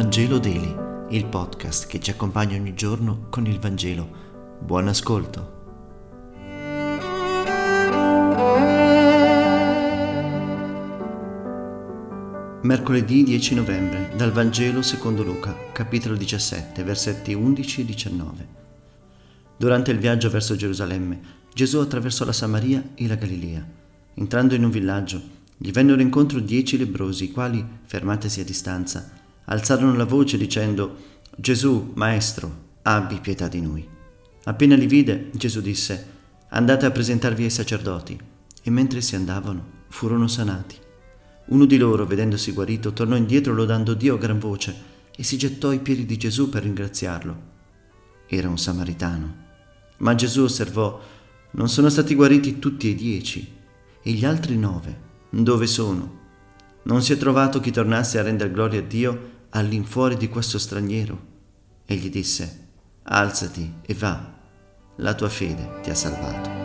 Vangelo 0.00 0.38
Daily, 0.38 0.74
il 1.10 1.26
podcast 1.26 1.86
che 1.86 2.00
ci 2.00 2.10
accompagna 2.10 2.56
ogni 2.56 2.72
giorno 2.72 3.26
con 3.28 3.44
il 3.44 3.58
Vangelo. 3.58 4.08
Buon 4.58 4.88
ascolto. 4.88 5.58
Mercoledì 12.62 13.24
10 13.24 13.54
novembre, 13.54 14.12
dal 14.16 14.32
Vangelo 14.32 14.80
secondo 14.80 15.22
Luca, 15.22 15.54
capitolo 15.70 16.16
17, 16.16 16.82
versetti 16.82 17.34
11 17.34 17.80
e 17.82 17.84
19. 17.84 18.48
Durante 19.58 19.90
il 19.90 19.98
viaggio 19.98 20.30
verso 20.30 20.56
Gerusalemme, 20.56 21.20
Gesù 21.52 21.78
attraversò 21.78 22.24
la 22.24 22.32
Samaria 22.32 22.92
e 22.94 23.06
la 23.06 23.16
Galilea. 23.16 23.62
Entrando 24.14 24.54
in 24.54 24.64
un 24.64 24.70
villaggio, 24.70 25.20
gli 25.58 25.70
vennero 25.70 26.00
incontro 26.00 26.40
dieci 26.40 26.78
lebrosi, 26.78 27.24
i 27.24 27.30
quali, 27.30 27.62
fermatesi 27.84 28.40
a 28.40 28.44
distanza, 28.44 29.18
alzarono 29.50 29.94
la 29.94 30.04
voce 30.04 30.36
dicendo 30.36 31.08
Gesù, 31.36 31.92
Maestro, 31.94 32.68
abbi 32.82 33.18
pietà 33.20 33.48
di 33.48 33.60
noi. 33.60 33.86
Appena 34.44 34.74
li 34.74 34.86
vide, 34.86 35.30
Gesù 35.32 35.60
disse 35.60 36.18
Andate 36.50 36.86
a 36.86 36.90
presentarvi 36.90 37.44
ai 37.44 37.50
sacerdoti. 37.50 38.18
E 38.62 38.70
mentre 38.70 39.00
si 39.00 39.14
andavano, 39.14 39.84
furono 39.88 40.26
sanati. 40.26 40.76
Uno 41.46 41.64
di 41.64 41.78
loro, 41.78 42.06
vedendosi 42.06 42.52
guarito, 42.52 42.92
tornò 42.92 43.16
indietro 43.16 43.54
lodando 43.54 43.94
Dio 43.94 44.16
a 44.16 44.18
gran 44.18 44.38
voce 44.38 44.88
e 45.16 45.22
si 45.22 45.38
gettò 45.38 45.68
ai 45.68 45.80
piedi 45.80 46.04
di 46.06 46.16
Gesù 46.16 46.48
per 46.48 46.62
ringraziarlo. 46.62 47.48
Era 48.26 48.48
un 48.48 48.58
samaritano. 48.58 49.34
Ma 49.98 50.14
Gesù 50.14 50.42
osservò, 50.42 51.00
non 51.52 51.68
sono 51.68 51.88
stati 51.88 52.14
guariti 52.14 52.58
tutti 52.58 52.90
e 52.90 52.94
dieci, 52.94 53.52
e 54.02 54.10
gli 54.12 54.24
altri 54.24 54.56
nove 54.56 55.08
dove 55.30 55.66
sono? 55.66 56.18
Non 56.82 57.02
si 57.02 57.12
è 57.12 57.16
trovato 57.16 57.60
chi 57.60 57.70
tornasse 57.70 58.18
a 58.18 58.22
rendere 58.22 58.50
gloria 58.50 58.80
a 58.80 58.82
Dio 58.82 59.38
all'infuori 59.50 60.16
di 60.16 60.28
questo 60.28 60.58
straniero? 60.58 61.28
E 61.84 61.96
gli 61.96 62.08
disse, 62.08 62.68
alzati 63.02 63.74
e 63.82 63.94
va, 63.94 64.38
la 64.96 65.14
tua 65.14 65.28
fede 65.28 65.80
ti 65.82 65.90
ha 65.90 65.94
salvato. 65.94 66.58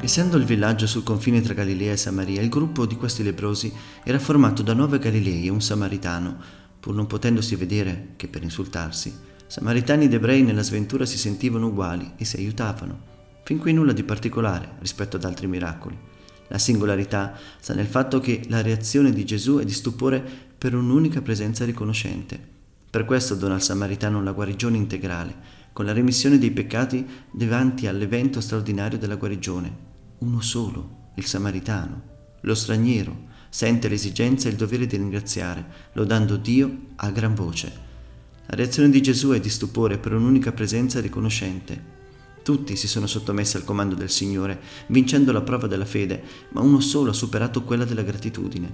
Essendo 0.00 0.36
il 0.36 0.44
villaggio 0.44 0.86
sul 0.86 1.02
confine 1.02 1.40
tra 1.40 1.52
Galilea 1.52 1.92
e 1.92 1.96
Samaria, 1.96 2.40
il 2.40 2.48
gruppo 2.48 2.86
di 2.86 2.96
questi 2.96 3.22
leprosi 3.22 3.72
era 4.04 4.20
formato 4.20 4.62
da 4.62 4.72
nove 4.72 4.98
Galilei 4.98 5.46
e 5.46 5.50
un 5.50 5.60
Samaritano, 5.60 6.38
pur 6.78 6.94
non 6.94 7.06
potendosi 7.06 7.56
vedere 7.56 8.12
che 8.16 8.28
per 8.28 8.42
insultarsi, 8.44 9.12
samaritani 9.46 10.04
ed 10.04 10.14
ebrei 10.14 10.42
nella 10.42 10.62
sventura 10.62 11.04
si 11.04 11.18
sentivano 11.18 11.66
uguali 11.66 12.12
e 12.16 12.24
si 12.24 12.36
aiutavano, 12.36 13.14
fin 13.46 13.58
qui 13.58 13.72
nulla 13.72 13.92
di 13.92 14.02
particolare 14.02 14.72
rispetto 14.80 15.14
ad 15.14 15.22
altri 15.22 15.46
miracoli. 15.46 15.96
La 16.48 16.58
singolarità 16.58 17.38
sta 17.60 17.74
nel 17.74 17.86
fatto 17.86 18.18
che 18.18 18.42
la 18.48 18.60
reazione 18.60 19.12
di 19.12 19.24
Gesù 19.24 19.58
è 19.58 19.64
di 19.64 19.72
stupore 19.72 20.20
per 20.58 20.74
un'unica 20.74 21.22
presenza 21.22 21.64
riconoscente. 21.64 22.40
Per 22.90 23.04
questo 23.04 23.36
dona 23.36 23.54
al 23.54 23.62
samaritano 23.62 24.20
la 24.20 24.32
guarigione 24.32 24.76
integrale, 24.76 25.32
con 25.72 25.84
la 25.84 25.92
remissione 25.92 26.38
dei 26.38 26.50
peccati 26.50 27.06
davanti 27.30 27.86
all'evento 27.86 28.40
straordinario 28.40 28.98
della 28.98 29.14
guarigione. 29.14 29.72
Uno 30.18 30.40
solo, 30.40 31.10
il 31.14 31.24
samaritano, 31.24 32.02
lo 32.40 32.54
straniero, 32.56 33.26
sente 33.48 33.86
l'esigenza 33.86 34.48
e 34.48 34.50
il 34.50 34.56
dovere 34.56 34.86
di 34.86 34.96
ringraziare, 34.96 35.64
lodando 35.92 36.36
Dio 36.36 36.78
a 36.96 37.10
gran 37.10 37.36
voce. 37.36 37.72
La 38.46 38.56
reazione 38.56 38.90
di 38.90 39.00
Gesù 39.00 39.30
è 39.30 39.38
di 39.38 39.50
stupore 39.50 39.98
per 39.98 40.14
un'unica 40.14 40.50
presenza 40.50 41.00
riconoscente. 41.00 41.94
Tutti 42.46 42.76
si 42.76 42.86
sono 42.86 43.08
sottomessi 43.08 43.56
al 43.56 43.64
comando 43.64 43.96
del 43.96 44.08
Signore, 44.08 44.60
vincendo 44.86 45.32
la 45.32 45.40
prova 45.40 45.66
della 45.66 45.84
fede, 45.84 46.22
ma 46.50 46.60
uno 46.60 46.78
solo 46.78 47.10
ha 47.10 47.12
superato 47.12 47.64
quella 47.64 47.84
della 47.84 48.02
gratitudine. 48.02 48.72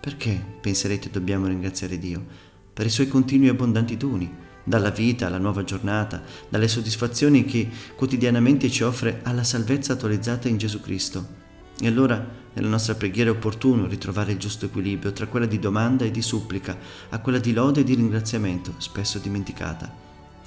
Perché, 0.00 0.40
penserete, 0.60 1.10
dobbiamo 1.10 1.48
ringraziare 1.48 1.98
Dio? 1.98 2.24
Per 2.72 2.86
i 2.86 2.90
suoi 2.90 3.08
continui 3.08 3.48
e 3.48 3.50
abbondanti 3.50 3.96
doni, 3.96 4.32
dalla 4.62 4.90
vita 4.90 5.26
alla 5.26 5.38
nuova 5.38 5.64
giornata, 5.64 6.22
dalle 6.48 6.68
soddisfazioni 6.68 7.44
che 7.44 7.68
quotidianamente 7.96 8.70
ci 8.70 8.84
offre 8.84 9.22
alla 9.24 9.42
salvezza 9.42 9.94
attualizzata 9.94 10.46
in 10.46 10.58
Gesù 10.58 10.80
Cristo. 10.80 11.26
E 11.80 11.88
allora 11.88 12.24
nella 12.52 12.68
nostra 12.68 12.94
preghiera 12.94 13.30
è 13.30 13.32
opportuno 13.32 13.88
ritrovare 13.88 14.30
il 14.30 14.38
giusto 14.38 14.66
equilibrio 14.66 15.12
tra 15.12 15.26
quella 15.26 15.46
di 15.46 15.58
domanda 15.58 16.04
e 16.04 16.12
di 16.12 16.22
supplica 16.22 16.78
a 17.08 17.18
quella 17.18 17.40
di 17.40 17.52
lode 17.52 17.80
e 17.80 17.84
di 17.84 17.94
ringraziamento, 17.94 18.74
spesso 18.76 19.18
dimenticata. 19.18 19.92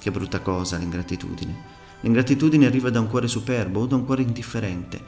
Che 0.00 0.10
brutta 0.10 0.40
cosa 0.40 0.78
l'ingratitudine. 0.78 1.77
L'ingratitudine 2.00 2.66
arriva 2.66 2.90
da 2.90 3.00
un 3.00 3.08
cuore 3.08 3.26
superbo 3.26 3.80
o 3.80 3.86
da 3.86 3.96
un 3.96 4.04
cuore 4.04 4.22
indifferente. 4.22 5.00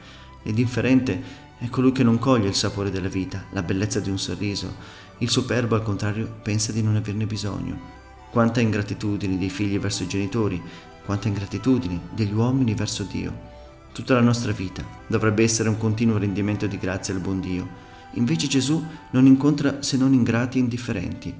L'indifferente 0.43 1.49
è 1.57 1.69
colui 1.69 1.91
che 1.91 2.03
non 2.03 2.17
coglie 2.17 2.47
il 2.47 2.55
sapore 2.55 2.89
della 2.89 3.07
vita, 3.07 3.45
la 3.51 3.61
bellezza 3.61 3.99
di 3.99 4.09
un 4.09 4.19
sorriso. 4.19 4.75
Il 5.19 5.29
superbo, 5.29 5.75
al 5.75 5.83
contrario, 5.83 6.39
pensa 6.41 6.71
di 6.71 6.81
non 6.81 6.95
averne 6.95 7.25
bisogno. 7.25 7.99
Quanta 8.31 8.59
ingratitudine 8.59 9.37
dei 9.37 9.49
figli 9.49 9.77
verso 9.77 10.03
i 10.03 10.07
genitori, 10.07 10.61
quanta 11.05 11.27
ingratitudine 11.27 11.99
degli 12.13 12.33
uomini 12.33 12.73
verso 12.73 13.03
Dio. 13.03 13.49
Tutta 13.93 14.13
la 14.13 14.21
nostra 14.21 14.51
vita 14.51 14.83
dovrebbe 15.07 15.43
essere 15.43 15.69
un 15.69 15.77
continuo 15.77 16.17
rendimento 16.17 16.65
di 16.65 16.77
grazie 16.77 17.13
al 17.13 17.19
buon 17.19 17.39
Dio. 17.39 17.67
Invece 18.13 18.47
Gesù 18.47 18.83
non 19.11 19.25
incontra 19.25 19.81
se 19.81 19.97
non 19.97 20.13
ingrati 20.13 20.57
e 20.57 20.61
indifferenti. 20.61 21.33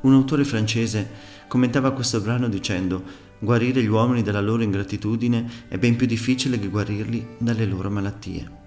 Un 0.00 0.14
autore 0.14 0.44
francese 0.44 1.10
commentava 1.46 1.90
questo 1.92 2.20
brano 2.20 2.48
dicendo 2.48 3.28
guarire 3.40 3.82
gli 3.82 3.88
uomini 3.88 4.22
dalla 4.22 4.40
loro 4.40 4.62
ingratitudine 4.62 5.66
è 5.66 5.76
ben 5.78 5.96
più 5.96 6.06
difficile 6.06 6.60
che 6.60 6.68
guarirli 6.68 7.26
dalle 7.38 7.66
loro 7.66 7.90
malattie. 7.90 8.58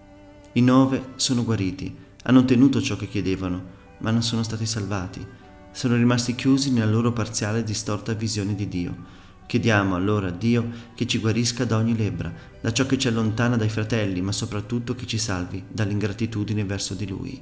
I 0.53 0.61
nove 0.61 1.13
sono 1.15 1.45
guariti, 1.45 1.95
hanno 2.23 2.39
ottenuto 2.39 2.81
ciò 2.81 2.97
che 2.97 3.07
chiedevano, 3.07 3.81
ma 3.99 4.11
non 4.11 4.21
sono 4.21 4.43
stati 4.43 4.65
salvati. 4.65 5.25
Sono 5.71 5.95
rimasti 5.95 6.35
chiusi 6.35 6.71
nella 6.71 6.91
loro 6.91 7.13
parziale 7.13 7.59
e 7.59 7.63
distorta 7.63 8.13
visione 8.13 8.53
di 8.53 8.67
Dio 8.67 9.21
Chiediamo 9.45 9.95
allora 9.95 10.29
a 10.29 10.31
Dio 10.31 10.67
che 10.95 11.05
ci 11.05 11.19
guarisca 11.19 11.65
da 11.65 11.77
ogni 11.77 11.95
lebbra, 11.95 12.33
da 12.59 12.73
ciò 12.73 12.85
che 12.85 12.97
ci 12.97 13.07
allontana 13.07 13.55
dai 13.55 13.69
fratelli, 13.69 14.21
ma 14.21 14.31
soprattutto 14.31 14.95
che 14.95 15.05
ci 15.05 15.17
salvi 15.17 15.63
dall'ingratitudine 15.67 16.63
verso 16.65 16.93
di 16.95 17.07
Lui. 17.07 17.41